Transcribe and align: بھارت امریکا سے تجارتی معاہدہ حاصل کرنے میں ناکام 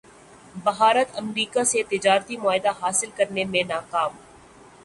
بھارت 0.63 1.09
امریکا 1.15 1.63
سے 1.63 1.83
تجارتی 1.89 2.37
معاہدہ 2.37 2.71
حاصل 2.81 3.09
کرنے 3.17 3.43
میں 3.45 3.63
ناکام 3.67 4.11